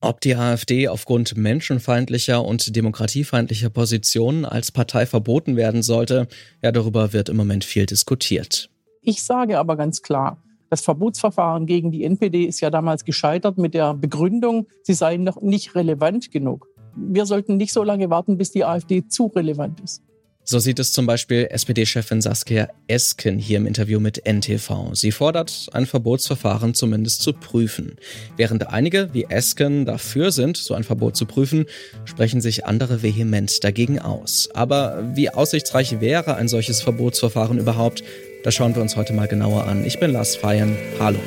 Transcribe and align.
Ob 0.00 0.20
die 0.20 0.36
AfD 0.36 0.86
aufgrund 0.86 1.36
menschenfeindlicher 1.36 2.44
und 2.44 2.76
demokratiefeindlicher 2.76 3.68
Positionen 3.68 4.44
als 4.44 4.70
Partei 4.70 5.06
verboten 5.06 5.56
werden 5.56 5.82
sollte, 5.82 6.28
ja, 6.62 6.70
darüber 6.70 7.12
wird 7.12 7.28
im 7.28 7.36
Moment 7.36 7.64
viel 7.64 7.84
diskutiert. 7.84 8.70
Ich 9.02 9.24
sage 9.24 9.58
aber 9.58 9.76
ganz 9.76 10.02
klar, 10.02 10.40
das 10.70 10.82
Verbotsverfahren 10.82 11.66
gegen 11.66 11.90
die 11.90 12.04
NPD 12.04 12.44
ist 12.44 12.60
ja 12.60 12.70
damals 12.70 13.04
gescheitert 13.04 13.58
mit 13.58 13.74
der 13.74 13.94
Begründung, 13.94 14.68
sie 14.82 14.94
seien 14.94 15.24
noch 15.24 15.42
nicht 15.42 15.74
relevant 15.74 16.30
genug. 16.30 16.68
Wir 16.94 17.26
sollten 17.26 17.56
nicht 17.56 17.72
so 17.72 17.82
lange 17.82 18.08
warten, 18.08 18.38
bis 18.38 18.52
die 18.52 18.64
AfD 18.64 19.08
zu 19.08 19.26
relevant 19.26 19.80
ist. 19.80 20.02
So 20.50 20.58
sieht 20.58 20.78
es 20.78 20.92
zum 20.92 21.04
Beispiel 21.04 21.46
SPD-Chefin 21.50 22.22
Saskia 22.22 22.68
Esken 22.86 23.38
hier 23.38 23.58
im 23.58 23.66
Interview 23.66 24.00
mit 24.00 24.24
NTV. 24.24 24.94
Sie 24.94 25.12
fordert, 25.12 25.66
ein 25.72 25.84
Verbotsverfahren 25.84 26.72
zumindest 26.72 27.20
zu 27.20 27.34
prüfen. 27.34 27.96
Während 28.38 28.66
einige 28.68 29.12
wie 29.12 29.24
Esken 29.24 29.84
dafür 29.84 30.32
sind, 30.32 30.56
so 30.56 30.72
ein 30.72 30.84
Verbot 30.84 31.18
zu 31.18 31.26
prüfen, 31.26 31.66
sprechen 32.06 32.40
sich 32.40 32.64
andere 32.64 33.02
vehement 33.02 33.62
dagegen 33.62 33.98
aus. 33.98 34.48
Aber 34.54 35.04
wie 35.14 35.28
aussichtsreich 35.28 36.00
wäre 36.00 36.36
ein 36.36 36.48
solches 36.48 36.80
Verbotsverfahren 36.80 37.58
überhaupt? 37.58 38.02
Das 38.42 38.54
schauen 38.54 38.74
wir 38.74 38.80
uns 38.80 38.96
heute 38.96 39.12
mal 39.12 39.28
genauer 39.28 39.64
an. 39.64 39.84
Ich 39.84 40.00
bin 40.00 40.12
Lars 40.12 40.34
Feyen. 40.34 40.74
Hallo. 40.98 41.18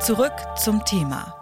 Zurück 0.00 0.34
zum 0.62 0.84
Thema. 0.84 1.41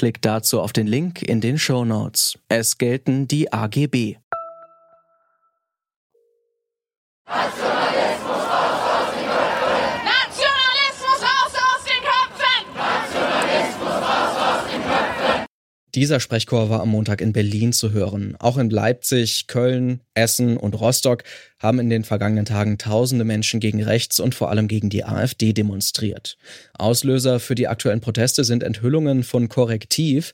Klickt 0.00 0.24
dazu 0.24 0.62
auf 0.62 0.72
den 0.72 0.86
Link 0.86 1.20
in 1.20 1.42
den 1.42 1.58
Show 1.58 1.84
Notes. 1.84 2.38
Es 2.48 2.78
gelten 2.78 3.28
die 3.28 3.52
AGB. 3.52 4.16
Dieser 16.00 16.18
Sprechchor 16.18 16.70
war 16.70 16.80
am 16.80 16.88
Montag 16.88 17.20
in 17.20 17.34
Berlin 17.34 17.74
zu 17.74 17.92
hören. 17.92 18.34
Auch 18.38 18.56
in 18.56 18.70
Leipzig, 18.70 19.48
Köln, 19.48 20.00
Essen 20.14 20.56
und 20.56 20.72
Rostock 20.80 21.24
haben 21.58 21.78
in 21.78 21.90
den 21.90 22.04
vergangenen 22.04 22.46
Tagen 22.46 22.78
tausende 22.78 23.26
Menschen 23.26 23.60
gegen 23.60 23.82
rechts 23.82 24.18
und 24.18 24.34
vor 24.34 24.48
allem 24.48 24.66
gegen 24.66 24.88
die 24.88 25.04
AfD 25.04 25.52
demonstriert. 25.52 26.38
Auslöser 26.72 27.38
für 27.38 27.54
die 27.54 27.68
aktuellen 27.68 28.00
Proteste 28.00 28.44
sind 28.44 28.62
Enthüllungen 28.62 29.24
von 29.24 29.50
Korrektiv, 29.50 30.32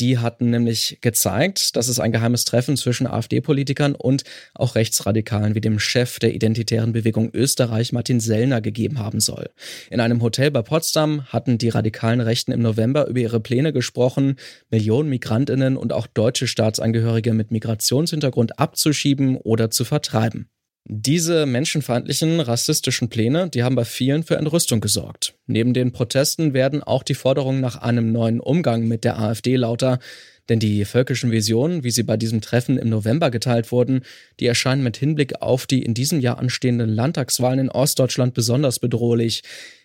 die 0.00 0.18
hatten 0.18 0.50
nämlich 0.50 0.98
gezeigt, 1.00 1.76
dass 1.76 1.88
es 1.88 2.00
ein 2.00 2.12
geheimes 2.12 2.44
Treffen 2.44 2.76
zwischen 2.76 3.06
AfD-Politikern 3.06 3.94
und 3.94 4.24
auch 4.54 4.74
Rechtsradikalen 4.74 5.54
wie 5.54 5.60
dem 5.60 5.78
Chef 5.78 6.18
der 6.18 6.34
Identitären 6.34 6.92
Bewegung 6.92 7.30
Österreich, 7.32 7.92
Martin 7.92 8.20
Sellner, 8.20 8.60
gegeben 8.60 8.98
haben 8.98 9.20
soll. 9.20 9.50
In 9.90 10.00
einem 10.00 10.22
Hotel 10.22 10.50
bei 10.50 10.62
Potsdam 10.62 11.24
hatten 11.26 11.58
die 11.58 11.68
radikalen 11.68 12.20
Rechten 12.20 12.52
im 12.52 12.62
November 12.62 13.06
über 13.06 13.20
ihre 13.20 13.40
Pläne 13.40 13.72
gesprochen, 13.72 14.36
Millionen 14.70 15.08
Migrantinnen 15.08 15.76
und 15.76 15.92
auch 15.92 16.06
deutsche 16.06 16.46
Staatsangehörige 16.46 17.32
mit 17.32 17.50
Migrationshintergrund 17.50 18.58
abzuschieben 18.58 19.36
oder 19.36 19.70
zu 19.70 19.84
vertreiben. 19.84 20.48
Diese 20.84 21.46
menschenfeindlichen, 21.46 22.40
rassistischen 22.40 23.08
Pläne, 23.08 23.48
die 23.48 23.62
haben 23.62 23.76
bei 23.76 23.84
vielen 23.84 24.24
für 24.24 24.36
Entrüstung 24.36 24.80
gesorgt. 24.80 25.34
Neben 25.46 25.74
den 25.74 25.92
Protesten 25.92 26.54
werden 26.54 26.82
auch 26.82 27.04
die 27.04 27.14
Forderungen 27.14 27.60
nach 27.60 27.76
einem 27.76 28.10
neuen 28.10 28.40
Umgang 28.40 28.88
mit 28.88 29.04
der 29.04 29.18
AfD 29.18 29.54
lauter, 29.54 30.00
denn 30.48 30.58
die 30.58 30.84
völkischen 30.84 31.30
Visionen, 31.30 31.84
wie 31.84 31.92
sie 31.92 32.02
bei 32.02 32.16
diesem 32.16 32.40
Treffen 32.40 32.78
im 32.78 32.88
November 32.88 33.30
geteilt 33.30 33.70
wurden, 33.70 34.02
die 34.40 34.46
erscheinen 34.46 34.82
mit 34.82 34.96
Hinblick 34.96 35.40
auf 35.40 35.66
die 35.66 35.82
in 35.82 35.94
diesem 35.94 36.18
Jahr 36.18 36.38
anstehenden 36.38 36.90
Landtagswahlen 36.90 37.60
in 37.60 37.70
Ostdeutschland 37.70 38.34
besonders 38.34 38.80
bedrohlich. 38.80 39.42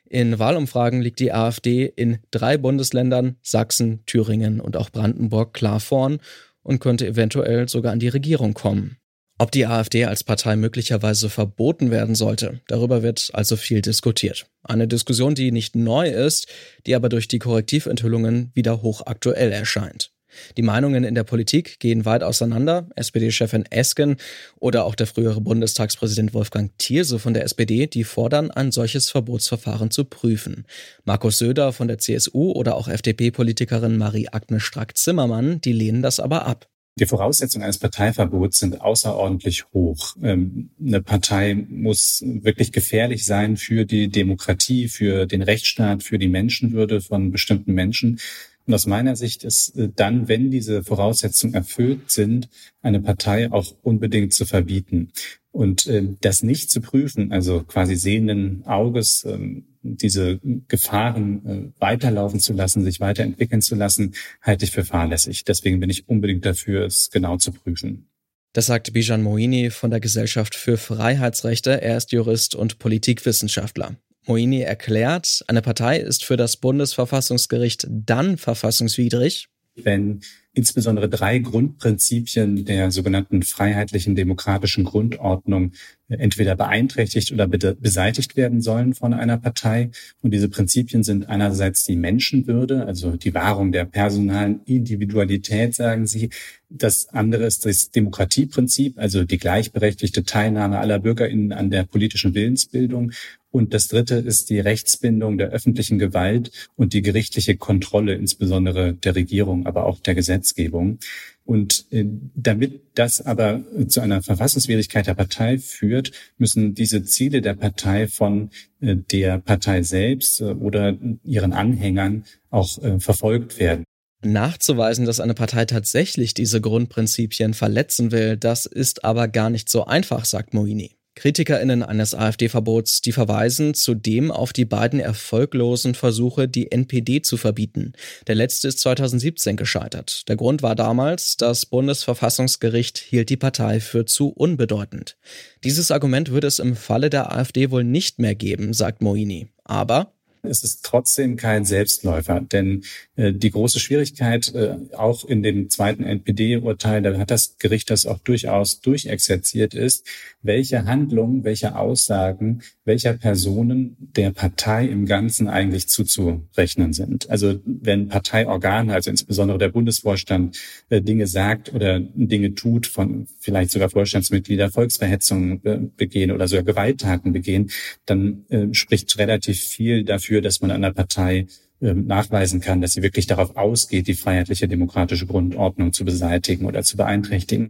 In 0.10 0.40
Wahlumfragen 0.40 1.02
liegt 1.02 1.20
die 1.20 1.32
AfD 1.32 1.86
in 1.86 2.20
drei 2.32 2.58
Bundesländern, 2.58 3.36
Sachsen, 3.44 4.04
Thüringen 4.08 4.60
und 4.60 4.76
auch 4.76 4.90
Brandenburg, 4.90 5.54
klar 5.54 5.80
vorn 5.80 6.20
und 6.64 6.80
könnte 6.80 7.06
eventuell 7.06 7.70
sogar 7.70 7.92
an 7.92 8.00
die 8.00 8.08
Regierung 8.08 8.56
kommen. 8.56 8.98
Ob 9.40 9.52
die 9.52 9.68
AfD 9.68 10.06
als 10.06 10.24
Partei 10.24 10.56
möglicherweise 10.56 11.30
verboten 11.30 11.92
werden 11.92 12.16
sollte, 12.16 12.60
darüber 12.68 13.04
wird 13.04 13.30
also 13.34 13.56
viel 13.56 13.84
diskutiert. 13.84 14.48
Eine 14.64 14.88
Diskussion, 14.88 15.36
die 15.36 15.52
nicht 15.52 15.76
neu 15.76 16.10
ist, 16.10 16.48
die 16.88 16.96
aber 16.96 17.08
durch 17.08 17.28
die 17.28 17.38
Korrektiventhüllungen 17.38 18.52
wieder 18.56 18.82
hochaktuell 18.82 19.52
erscheint. 19.52 20.12
Die 20.58 20.64
Meinungen 20.64 21.04
in 21.04 21.16
der 21.16 21.24
Politik 21.24 21.80
gehen 21.80 22.06
weit 22.06 22.24
auseinander. 22.24 22.90
SPD-Chefin 22.96 23.66
Esken 23.70 24.18
oder 24.60 24.86
auch 24.86 24.96
der 24.96 25.08
frühere 25.08 25.42
Bundestagspräsident 25.42 26.34
Wolfgang 26.34 26.72
Thierse 26.78 27.20
von 27.20 27.34
der 27.34 27.44
SPD, 27.44 27.88
die 27.88 28.04
fordern, 28.04 28.52
ein 28.52 28.72
solches 28.72 29.10
Verbotsverfahren 29.10 29.92
zu 29.92 30.06
prüfen. 30.06 30.66
Markus 31.06 31.38
Söder 31.38 31.74
von 31.74 31.88
der 31.88 32.00
CSU 32.00 32.52
oder 32.52 32.76
auch 32.76 32.88
FDP-Politikerin 32.88 33.98
Marie-Agnes 33.98 34.64
Strack-Zimmermann, 34.64 35.62
die 35.62 35.74
lehnen 35.74 36.02
das 36.02 36.20
aber 36.20 36.46
ab. 36.46 36.68
Die 37.00 37.06
Voraussetzungen 37.06 37.64
eines 37.64 37.78
Parteiverbots 37.78 38.58
sind 38.58 38.82
außerordentlich 38.82 39.66
hoch. 39.74 40.16
Ähm, 40.24 40.72
eine 40.84 41.02
Partei 41.02 41.54
muss 41.54 42.24
wirklich 42.26 42.72
gefährlich 42.72 43.26
sein 43.26 43.56
für 43.56 43.86
die 43.86 44.08
Demokratie, 44.08 44.88
für 44.88 45.28
den 45.28 45.44
Rechtsstaat, 45.44 46.02
für 46.02 46.18
die 46.18 46.28
Menschenwürde 46.28 47.02
von 47.02 47.32
bestimmten 47.32 47.74
Menschen. 47.74 48.20
Und 48.66 48.74
aus 48.74 48.88
meiner 48.88 49.16
Sicht 49.16 49.44
ist 49.44 49.78
äh, 49.78 49.90
dann, 49.96 50.28
wenn 50.28 50.50
diese 50.50 50.84
Voraussetzungen 50.84 51.54
erfüllt 51.54 52.10
sind, 52.10 52.50
eine 52.82 53.00
Partei 53.00 53.52
auch 53.52 53.76
unbedingt 53.84 54.34
zu 54.34 54.46
verbieten. 54.46 55.12
Und 55.52 55.86
äh, 55.86 56.04
das 56.22 56.42
nicht 56.42 56.72
zu 56.72 56.82
prüfen, 56.82 57.32
also 57.32 57.64
quasi 57.64 57.96
sehenden 57.96 58.66
Auges, 58.66 59.24
ähm, 59.24 59.66
diese 59.96 60.40
Gefahren 60.68 61.46
äh, 61.46 61.82
weiterlaufen 61.82 62.40
zu 62.40 62.54
lassen, 62.54 62.84
sich 62.84 63.00
weiterentwickeln 63.00 63.62
zu 63.62 63.76
lassen, 63.76 64.14
halte 64.42 64.66
ich 64.66 64.72
für 64.72 64.84
fahrlässig. 64.84 65.46
Deswegen 65.46 65.80
bin 65.80 65.90
ich 65.90 66.08
unbedingt 66.10 66.46
dafür, 66.46 66.86
es 66.86 67.10
genau 67.12 67.38
zu 67.38 67.52
prüfen. 67.52 68.10
Das 68.54 68.66
sagt 68.66 68.92
Bijan 68.94 69.24
Moini 69.24 69.70
von 69.70 69.92
der 69.92 70.00
Gesellschaft 70.00 70.56
für 70.56 70.78
Freiheitsrechte. 70.78 71.82
Er 71.82 71.98
ist 71.98 72.12
Jurist 72.12 72.56
und 72.56 72.80
Politikwissenschaftler. 72.80 73.96
Moini 74.26 74.62
erklärt, 74.62 75.44
eine 75.48 75.62
Partei 75.62 76.00
ist 76.00 76.26
für 76.26 76.38
das 76.38 76.58
Bundesverfassungsgericht 76.58 77.88
dann 77.90 78.38
verfassungswidrig, 78.38 79.48
wenn 79.76 80.22
insbesondere 80.58 81.08
drei 81.08 81.38
Grundprinzipien 81.38 82.66
der 82.66 82.90
sogenannten 82.90 83.44
freiheitlichen 83.44 84.16
demokratischen 84.16 84.84
Grundordnung 84.84 85.72
entweder 86.10 86.56
beeinträchtigt 86.56 87.32
oder 87.32 87.48
beseitigt 87.48 88.36
werden 88.38 88.62
sollen 88.62 88.94
von 88.94 89.14
einer 89.14 89.38
Partei. 89.38 89.92
Und 90.22 90.32
diese 90.34 90.50
Prinzipien 90.50 91.04
sind 91.04 91.28
einerseits 91.30 91.86
die 91.86 91.96
Menschenwürde, 91.96 92.86
also 92.86 93.18
die 93.18 93.34
Wahrung 93.34 93.72
der 93.72 93.86
personalen 93.86 94.62
Individualität, 94.66 95.76
sagen 95.76 96.08
sie. 96.08 96.30
Das 96.70 97.10
andere 97.10 97.46
ist 97.46 97.66
das 97.66 97.92
Demokratieprinzip, 97.92 98.98
also 98.98 99.24
die 99.24 99.38
gleichberechtigte 99.38 100.24
Teilnahme 100.24 100.80
aller 100.80 101.00
BürgerInnen 101.00 101.54
an 101.54 101.70
der 101.70 101.84
politischen 101.84 102.34
Willensbildung. 102.34 103.12
Und 103.52 103.74
das 103.74 103.88
dritte 103.88 104.16
ist 104.16 104.50
die 104.50 104.60
Rechtsbindung 104.60 105.38
der 105.38 105.50
öffentlichen 105.50 105.98
Gewalt 105.98 106.70
und 106.76 106.94
die 106.94 107.02
gerichtliche 107.02 107.56
Kontrolle, 107.56 108.16
insbesondere 108.16 108.94
der 108.94 109.16
Regierung, 109.16 109.66
aber 109.66 109.86
auch 109.86 110.00
der 110.02 110.16
Gesetzgebung. 110.48 111.00
Und 111.46 111.86
äh, 111.92 112.06
damit 112.36 112.82
das 112.96 113.26
aber 113.26 113.64
zu 113.88 114.02
einer 114.02 114.22
Verfassungswidrigkeit 114.22 115.08
der 115.08 115.14
Partei 115.14 115.58
führt, 115.58 116.12
müssen 116.38 116.74
diese 116.74 117.04
Ziele 117.04 117.42
der 117.42 117.54
Partei 117.54 118.08
von 118.08 118.50
äh, 118.82 118.98
der 118.98 119.40
Partei 119.40 119.82
selbst 119.84 120.42
äh, 120.42 120.46
oder 120.46 120.98
ihren 121.24 121.54
Anhängern 121.54 122.26
auch 122.50 122.80
verfolgt 123.00 123.60
werden. 123.60 123.84
Nachzuweisen, 124.24 125.06
dass 125.06 125.20
eine 125.20 125.34
Partei 125.34 125.66
tatsächlich 125.66 126.34
diese 126.34 126.62
Grundprinzipien 126.62 127.54
verletzen 127.54 128.12
will, 128.12 128.38
das 128.38 128.66
ist 128.66 129.04
aber 129.04 129.28
gar 129.28 129.50
nicht 129.50 129.70
so 129.70 129.86
einfach, 129.86 130.26
sagt 130.26 130.54
Moini. 130.54 130.97
KritikerInnen 131.18 131.82
eines 131.82 132.14
AfD-Verbots, 132.14 133.02
die 133.02 133.12
verweisen 133.12 133.74
zudem 133.74 134.32
auf 134.32 134.54
die 134.54 134.66
beiden 134.66 135.00
erfolglosen 135.00 135.96
Versuche, 135.96 136.48
die 136.48 136.72
NPD 136.72 137.24
zu 137.24 137.38
verbieten. 137.38 137.94
Der 138.28 138.36
letzte 138.36 138.68
ist 138.68 138.80
2017 138.82 139.58
gescheitert. 139.58 140.30
Der 140.30 140.36
Grund 140.36 140.62
war 140.62 140.76
damals, 140.76 141.36
das 141.36 141.66
Bundesverfassungsgericht 141.66 143.00
hielt 143.00 143.30
die 143.30 143.38
Partei 143.38 143.80
für 143.80 144.06
zu 144.06 144.30
unbedeutend. 144.30 145.18
Dieses 145.64 145.90
Argument 145.90 146.30
würde 146.30 146.46
es 146.46 146.60
im 146.60 146.76
Falle 146.76 147.10
der 147.10 147.36
AfD 147.36 147.72
wohl 147.72 147.84
nicht 147.84 148.20
mehr 148.20 148.36
geben, 148.36 148.74
sagt 148.74 149.02
Moini. 149.02 149.48
Aber 149.64 150.14
es 150.44 150.64
ist 150.64 150.84
trotzdem 150.84 151.36
kein 151.36 151.66
Selbstläufer. 151.66 152.42
Denn 152.42 152.84
äh, 153.16 153.34
die 153.34 153.52
große 153.52 153.80
Schwierigkeit, 153.80 154.54
äh, 154.54 154.78
auch 154.96 155.26
in 155.26 155.44
dem 155.44 155.70
zweiten 155.70 156.04
NPD-Urteil, 156.04 157.02
da 157.02 157.18
hat 157.18 157.32
das 157.32 157.58
Gericht 157.58 157.90
das 157.90 158.06
auch 158.06 158.20
durchaus 158.20 158.82
durchexerziert, 158.82 159.74
ist, 159.74 160.06
welche 160.42 160.86
Handlungen, 160.86 161.44
welche 161.44 161.76
Aussagen 161.76 162.62
welcher 162.88 163.14
Personen 163.14 163.98
der 164.16 164.32
Partei 164.32 164.86
im 164.86 165.06
Ganzen 165.06 165.50
eigentlich 165.50 165.90
zuzurechnen 165.90 166.94
sind. 166.94 167.30
Also 167.30 167.60
wenn 167.66 168.08
Parteiorgane, 168.08 168.94
also 168.94 169.10
insbesondere 169.10 169.58
der 169.58 169.68
Bundesvorstand, 169.68 170.58
äh, 170.90 171.02
Dinge 171.02 171.28
sagt 171.28 171.74
oder 171.74 172.00
Dinge 172.00 172.56
tut, 172.56 172.88
von 172.88 173.28
vielleicht 173.40 173.72
sogar 173.72 173.90
Vorstandsmitglieder 173.90 174.72
Volksverhetzungen 174.72 175.66
äh, 175.66 175.80
begehen 175.98 176.32
oder 176.32 176.48
sogar 176.48 176.64
Gewalttaten 176.64 177.34
begehen, 177.34 177.70
dann 178.06 178.46
äh, 178.48 178.74
spricht 178.74 179.18
relativ 179.18 179.60
viel 179.60 180.06
dafür, 180.06 180.27
dass 180.42 180.62
man 180.62 180.72
einer 180.72 180.94
Partei 180.94 181.48
ähm, 181.82 182.08
nachweisen 182.08 182.60
kann, 182.60 182.82
dass 182.82 182.94
sie 182.94 183.04
wirklich 183.04 183.28
darauf 183.28 183.56
ausgeht, 183.56 184.08
die 184.08 184.14
freiheitliche 184.14 184.68
demokratische 184.68 185.28
Grundordnung 185.28 185.94
zu 185.94 186.06
beseitigen 186.06 186.66
oder 186.66 186.84
zu 186.84 186.98
beeinträchtigen. 186.98 187.70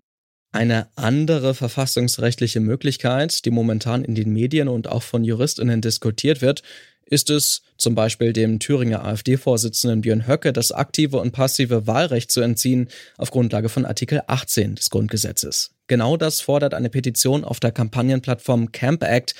Eine 0.52 0.88
andere 0.96 1.54
verfassungsrechtliche 1.54 2.60
Möglichkeit, 2.60 3.46
die 3.46 3.52
momentan 3.52 4.04
in 4.04 4.16
den 4.16 4.32
Medien 4.32 4.70
und 4.70 4.88
auch 4.88 5.04
von 5.04 5.24
Juristinnen 5.24 5.82
diskutiert 5.82 6.42
wird, 6.42 6.64
ist 7.06 7.30
es, 7.30 7.62
zum 7.78 7.96
Beispiel 7.96 8.34
dem 8.34 8.60
Thüringer 8.60 9.04
AfD-Vorsitzenden 9.06 10.02
Björn 10.02 10.28
Höcke 10.28 10.54
das 10.54 10.72
aktive 10.72 11.18
und 11.20 11.32
passive 11.32 11.88
Wahlrecht 11.88 12.32
zu 12.32 12.42
entziehen, 12.42 12.90
auf 13.18 13.32
Grundlage 13.32 13.70
von 13.70 13.86
Artikel 13.86 14.22
18 14.28 14.76
des 14.76 14.90
Grundgesetzes. 14.90 15.72
Genau 15.88 16.18
das 16.18 16.42
fordert 16.42 16.74
eine 16.74 16.90
Petition 16.90 17.44
auf 17.44 17.60
der 17.60 17.72
Kampagnenplattform 17.72 18.72
Camp 18.72 19.04
Act. 19.04 19.36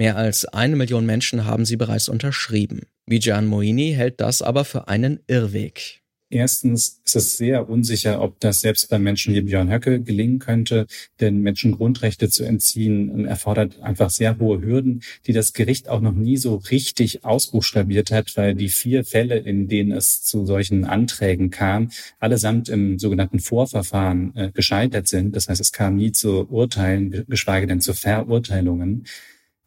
Mehr 0.00 0.16
als 0.16 0.46
eine 0.46 0.76
Million 0.76 1.04
Menschen 1.04 1.44
haben 1.44 1.66
sie 1.66 1.76
bereits 1.76 2.08
unterschrieben. 2.08 2.86
Bijan 3.04 3.46
Moini 3.46 3.92
hält 3.92 4.22
das 4.22 4.40
aber 4.40 4.64
für 4.64 4.88
einen 4.88 5.20
Irrweg. 5.26 6.00
Erstens 6.30 7.02
ist 7.04 7.16
es 7.16 7.36
sehr 7.36 7.68
unsicher, 7.68 8.22
ob 8.22 8.40
das 8.40 8.62
selbst 8.62 8.88
bei 8.88 8.98
Menschen 8.98 9.34
wie 9.34 9.42
Björn 9.42 9.70
Höcke 9.70 10.00
gelingen 10.00 10.38
könnte, 10.38 10.86
denn 11.20 11.42
Menschen 11.42 11.72
Grundrechte 11.72 12.30
zu 12.30 12.44
entziehen 12.44 13.10
ähm, 13.10 13.24
erfordert 13.26 13.82
einfach 13.82 14.08
sehr 14.08 14.38
hohe 14.38 14.62
Hürden, 14.62 15.02
die 15.26 15.34
das 15.34 15.52
Gericht 15.52 15.90
auch 15.90 16.00
noch 16.00 16.14
nie 16.14 16.38
so 16.38 16.54
richtig 16.54 17.26
ausbuchstabiert 17.26 18.10
hat, 18.10 18.34
weil 18.38 18.54
die 18.54 18.70
vier 18.70 19.04
Fälle, 19.04 19.36
in 19.36 19.68
denen 19.68 19.92
es 19.92 20.22
zu 20.22 20.46
solchen 20.46 20.86
Anträgen 20.86 21.50
kam, 21.50 21.90
allesamt 22.18 22.70
im 22.70 22.98
sogenannten 22.98 23.38
Vorverfahren 23.38 24.34
äh, 24.34 24.50
gescheitert 24.50 25.08
sind. 25.08 25.36
Das 25.36 25.50
heißt, 25.50 25.60
es 25.60 25.72
kam 25.72 25.96
nie 25.96 26.12
zu 26.12 26.48
Urteilen, 26.48 27.26
geschweige 27.28 27.66
denn 27.66 27.82
zu 27.82 27.92
Verurteilungen. 27.92 29.04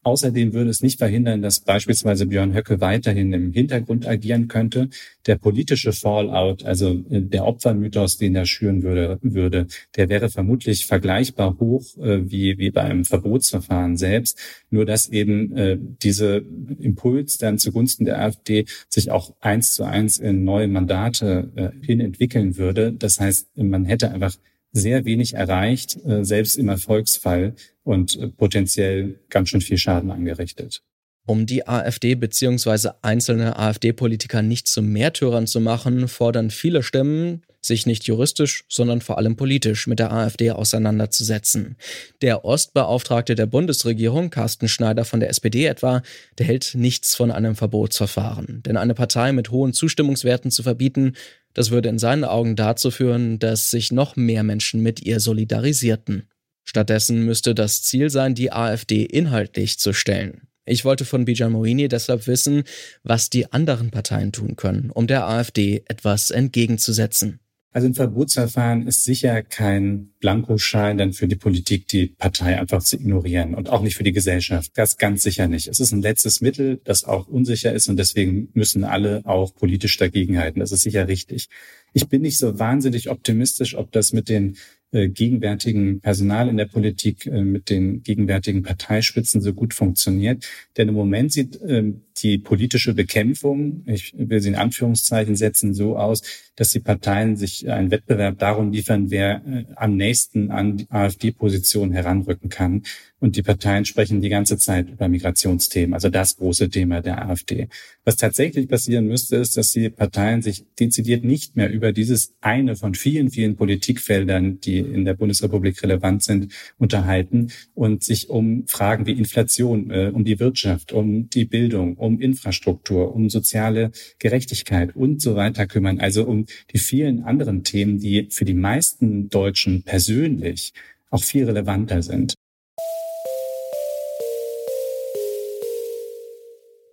Außerdem 0.03 0.53
würde 0.53 0.69
es 0.69 0.81
nicht 0.81 0.99
verhindern, 0.99 1.41
dass 1.41 1.61
beispielsweise 1.61 2.25
Björn 2.25 2.53
Höcke 2.53 2.81
weiterhin 2.81 3.31
im 3.33 3.53
Hintergrund 3.53 4.07
agieren 4.07 4.47
könnte. 4.47 4.89
Der 5.25 5.37
politische 5.37 5.93
Fallout, 5.93 6.65
also 6.65 7.03
äh, 7.09 7.21
der 7.21 7.45
Opfermythos, 7.45 8.17
den 8.17 8.35
er 8.35 8.45
schüren 8.45 8.83
würde, 8.83 9.17
würde 9.21 9.67
der 9.95 10.09
wäre 10.09 10.29
vermutlich 10.29 10.85
vergleichbar 10.85 11.57
hoch 11.59 11.97
äh, 11.97 12.29
wie, 12.29 12.57
wie 12.57 12.71
bei 12.71 12.81
einem 12.81 13.05
Verbotsverfahren 13.05 13.97
selbst. 13.97 14.37
Nur 14.69 14.85
dass 14.85 15.09
eben 15.09 15.55
äh, 15.55 15.77
diese 16.01 16.43
Impuls 16.79 17.37
dann 17.37 17.57
zugunsten 17.57 18.05
der 18.05 18.19
AfD 18.19 18.65
sich 18.89 19.11
auch 19.11 19.33
eins 19.39 19.73
zu 19.73 19.83
eins 19.83 20.17
in 20.17 20.43
neue 20.43 20.67
Mandate 20.67 21.51
äh, 21.55 21.85
hin 21.85 21.99
entwickeln 21.99 22.57
würde. 22.57 22.91
Das 22.93 23.19
heißt, 23.19 23.57
man 23.57 23.85
hätte 23.85 24.11
einfach 24.11 24.35
sehr 24.73 25.05
wenig 25.05 25.35
erreicht, 25.35 25.97
äh, 26.05 26.25
selbst 26.25 26.57
im 26.57 26.67
Erfolgsfall 26.67 27.53
und 27.83 28.17
äh, 28.17 28.27
potenziell 28.27 29.19
ganz 29.29 29.49
schön 29.49 29.61
viel 29.61 29.77
Schaden 29.77 30.11
angerichtet. 30.11 30.81
Um 31.25 31.45
die 31.45 31.67
AfD 31.67 32.15
bzw. 32.15 32.89
einzelne 33.01 33.57
AfD-Politiker 33.57 34.41
nicht 34.41 34.67
zu 34.67 34.81
Märtyrern 34.81 35.47
zu 35.47 35.61
machen, 35.61 36.09
fordern 36.09 36.49
viele 36.49 36.83
Stimmen, 36.83 37.43
sich 37.65 37.85
nicht 37.85 38.05
juristisch, 38.05 38.65
sondern 38.67 39.01
vor 39.01 39.17
allem 39.17 39.35
politisch 39.35 39.87
mit 39.87 39.99
der 39.99 40.11
AfD 40.11 40.51
auseinanderzusetzen. 40.51 41.77
Der 42.21 42.45
Ostbeauftragte 42.45 43.35
der 43.35 43.45
Bundesregierung, 43.45 44.29
Carsten 44.29 44.67
Schneider 44.67 45.05
von 45.05 45.19
der 45.19 45.29
SPD 45.29 45.65
etwa, 45.65 46.01
der 46.37 46.45
hält 46.45 46.73
nichts 46.75 47.15
von 47.15 47.31
einem 47.31 47.55
Verbotsverfahren. 47.55 48.63
Denn 48.63 48.77
eine 48.77 48.93
Partei 48.93 49.31
mit 49.31 49.51
hohen 49.51 49.73
Zustimmungswerten 49.73 50.51
zu 50.51 50.63
verbieten, 50.63 51.13
das 51.53 51.71
würde 51.71 51.89
in 51.89 51.99
seinen 51.99 52.23
Augen 52.23 52.55
dazu 52.55 52.91
führen, 52.91 53.39
dass 53.39 53.69
sich 53.69 53.91
noch 53.91 54.15
mehr 54.15 54.43
Menschen 54.43 54.81
mit 54.81 55.05
ihr 55.05 55.19
solidarisierten. 55.19 56.27
Stattdessen 56.63 57.25
müsste 57.25 57.53
das 57.53 57.83
Ziel 57.83 58.09
sein, 58.09 58.35
die 58.35 58.51
AfD 58.51 59.03
inhaltlich 59.03 59.79
zu 59.79 59.93
stellen. 59.93 60.47
Ich 60.65 60.85
wollte 60.85 61.03
von 61.03 61.25
Bijan 61.25 61.51
Moini 61.51 61.89
deshalb 61.89 62.25
wissen, 62.25 62.63
was 63.03 63.29
die 63.29 63.51
anderen 63.51 63.91
Parteien 63.91 64.31
tun 64.31 64.55
können, 64.55 64.91
um 64.91 65.07
der 65.07 65.27
AfD 65.27 65.83
etwas 65.87 66.31
entgegenzusetzen. 66.31 67.39
Also 67.73 67.87
ein 67.87 67.95
Verbotsverfahren 67.95 68.85
ist 68.85 69.03
sicher 69.03 69.41
kein 69.41 70.11
Blankoschein 70.19 70.99
dann 70.99 71.11
für 71.11 71.27
die 71.27 71.35
Politik, 71.35 71.87
die 71.87 72.05
Partei 72.05 72.59
einfach 72.59 72.83
zu 72.83 72.97
ignorieren 72.97 73.55
und 73.55 73.67
auch 73.69 73.81
nicht 73.81 73.95
für 73.95 74.03
die 74.03 74.11
Gesellschaft. 74.11 74.71
Das 74.75 74.97
ganz 74.97 75.23
sicher 75.23 75.47
nicht. 75.47 75.67
Es 75.67 75.79
ist 75.79 75.91
ein 75.91 76.03
letztes 76.03 76.39
Mittel, 76.39 76.79
das 76.83 77.03
auch 77.03 77.27
unsicher 77.27 77.73
ist 77.73 77.89
und 77.89 77.97
deswegen 77.97 78.49
müssen 78.53 78.83
alle 78.83 79.23
auch 79.25 79.55
politisch 79.55 79.97
dagegenhalten. 79.97 80.59
Das 80.59 80.71
ist 80.71 80.83
sicher 80.83 81.07
richtig. 81.07 81.49
Ich 81.93 82.07
bin 82.07 82.21
nicht 82.21 82.37
so 82.37 82.59
wahnsinnig 82.59 83.09
optimistisch, 83.09 83.75
ob 83.75 83.91
das 83.91 84.13
mit 84.13 84.29
den 84.29 84.55
äh, 84.93 85.09
gegenwärtigen 85.09 86.01
Personal 86.01 86.47
in 86.49 86.57
der 86.57 86.65
Politik, 86.65 87.25
äh, 87.25 87.41
mit 87.41 87.71
den 87.71 88.03
gegenwärtigen 88.03 88.61
Parteispitzen 88.61 89.41
so 89.41 89.51
gut 89.51 89.73
funktioniert. 89.73 90.45
Denn 90.77 90.89
im 90.89 90.93
Moment 90.93 91.33
sieht 91.33 91.59
äh, 91.61 91.93
die 92.17 92.37
politische 92.37 92.93
Bekämpfung, 92.93 93.83
ich 93.87 94.13
will 94.15 94.39
sie 94.39 94.49
in 94.49 94.55
Anführungszeichen 94.55 95.35
setzen, 95.35 95.73
so 95.73 95.97
aus, 95.97 96.21
dass 96.55 96.69
die 96.69 96.79
Parteien 96.79 97.35
sich 97.35 97.69
einen 97.69 97.91
Wettbewerb 97.91 98.37
darum 98.39 98.71
liefern, 98.71 99.09
wer 99.09 99.41
äh, 99.45 99.65
am 99.75 99.95
nächsten 99.95 100.51
an 100.51 100.77
die 100.77 100.85
AfD-Position 100.89 101.91
heranrücken 101.91 102.49
kann. 102.49 102.83
Und 103.19 103.37
die 103.37 103.41
Parteien 103.41 103.85
sprechen 103.85 104.19
die 104.19 104.27
ganze 104.27 104.57
Zeit 104.57 104.89
über 104.89 105.07
Migrationsthemen, 105.07 105.93
also 105.93 106.09
das 106.09 106.35
große 106.35 106.69
Thema 106.69 107.01
der 107.01 107.25
AfD. 107.29 107.69
Was 108.03 108.17
tatsächlich 108.17 108.67
passieren 108.67 109.07
müsste, 109.07 109.37
ist, 109.37 109.55
dass 109.55 109.71
die 109.71 109.89
Parteien 109.89 110.41
sich 110.41 110.65
dezidiert 110.77 111.23
nicht 111.23 111.55
mehr 111.55 111.71
über 111.71 111.93
dieses 111.93 112.33
eine 112.41 112.75
von 112.75 112.95
vielen, 112.95 113.31
vielen 113.31 113.55
Politikfeldern, 113.55 114.59
die 114.59 114.79
in 114.79 115.05
der 115.05 115.13
Bundesrepublik 115.13 115.81
relevant 115.83 116.21
sind, 116.21 116.51
unterhalten 116.77 117.51
und 117.73 118.03
sich 118.03 118.29
um 118.29 118.65
Fragen 118.67 119.05
wie 119.05 119.13
Inflation, 119.13 119.89
äh, 119.89 120.11
um 120.13 120.25
die 120.25 120.41
Wirtschaft, 120.41 120.91
um 120.91 121.29
die 121.29 121.45
Bildung, 121.45 121.95
um 121.95 122.19
Infrastruktur, 122.19 123.15
um 123.15 123.29
soziale 123.29 123.91
Gerechtigkeit 124.19 124.97
und 124.97 125.21
so 125.21 125.35
weiter 125.35 125.65
kümmern. 125.65 126.01
Also 126.01 126.25
um 126.25 126.42
die 126.71 126.77
vielen 126.77 127.23
anderen 127.23 127.63
Themen, 127.63 127.99
die 127.99 128.27
für 128.29 128.45
die 128.45 128.53
meisten 128.53 129.29
Deutschen 129.29 129.83
persönlich 129.83 130.73
auch 131.09 131.23
viel 131.23 131.45
relevanter 131.45 132.01
sind. 132.01 132.33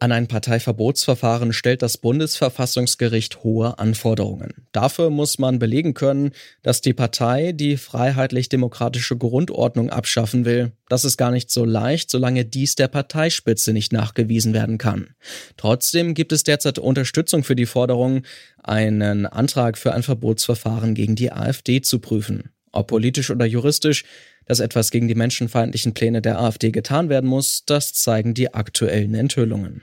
An 0.03 0.13
ein 0.13 0.29
Parteiverbotsverfahren 0.29 1.53
stellt 1.53 1.83
das 1.83 1.99
Bundesverfassungsgericht 1.99 3.45
hohe 3.45 3.79
Anforderungen. 3.79 4.67
Dafür 4.73 5.11
muss 5.11 5.39
man 5.39 5.59
belegen 5.59 5.93
können, 5.93 6.31
dass 6.63 6.81
die 6.81 6.95
Partei 6.95 7.53
die 7.53 7.77
freiheitlich-demokratische 7.77 9.19
Grundordnung 9.19 9.91
abschaffen 9.91 10.47
will. 10.47 10.73
Das 10.89 11.05
ist 11.05 11.19
gar 11.19 11.31
nicht 11.31 11.51
so 11.51 11.67
leicht, 11.67 12.09
solange 12.09 12.47
dies 12.47 12.77
der 12.77 12.89
Parteispitze 12.89 13.75
nicht 13.75 13.93
nachgewiesen 13.93 14.55
werden 14.55 14.79
kann. 14.79 15.11
Trotzdem 15.59 16.15
gibt 16.15 16.33
es 16.33 16.45
derzeit 16.45 16.79
Unterstützung 16.79 17.45
für 17.45 17.55
die 17.55 17.67
Forderung, 17.67 18.23
einen 18.63 19.27
Antrag 19.27 19.77
für 19.77 19.93
ein 19.93 20.03
Verbotsverfahren 20.03 20.95
gegen 20.95 21.15
die 21.15 21.31
AfD 21.31 21.83
zu 21.83 21.99
prüfen. 21.99 22.49
Ob 22.73 22.87
politisch 22.87 23.31
oder 23.31 23.45
juristisch, 23.45 24.05
dass 24.47 24.61
etwas 24.61 24.91
gegen 24.91 25.09
die 25.09 25.15
menschenfeindlichen 25.15 25.93
Pläne 25.93 26.23
der 26.23 26.41
AfD 26.41 26.71
getan 26.71 27.11
werden 27.11 27.29
muss, 27.29 27.65
das 27.67 27.93
zeigen 27.93 28.33
die 28.33 28.55
aktuellen 28.55 29.15
Enthüllungen. 29.15 29.83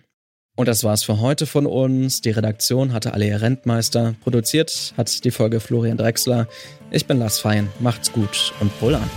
Und 0.57 0.67
das 0.67 0.83
war's 0.83 1.03
für 1.03 1.19
heute 1.21 1.45
von 1.45 1.67
uns. 1.67 2.21
Die 2.21 2.31
Redaktion 2.31 2.91
hatte 2.91 3.13
Alea 3.13 3.37
Rentmeister. 3.37 4.15
Produziert 4.23 4.93
hat 4.97 5.23
die 5.23 5.29
Folge 5.29 5.59
Florian 5.59 5.97
Drexler. 5.97 6.47
Ich 6.89 7.05
bin 7.05 7.19
Lars 7.19 7.39
Fein. 7.39 7.69
Macht's 7.79 8.11
gut 8.11 8.51
und 8.59 8.71
wohl 8.81 8.95
an. 8.95 9.09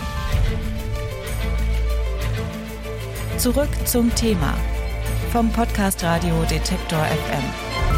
Zurück 3.37 3.69
zum 3.85 4.13
Thema 4.13 4.55
vom 5.31 5.51
Podcast 5.51 6.03
Radio 6.03 6.43
Detektor 6.43 6.99
FM. 6.99 7.90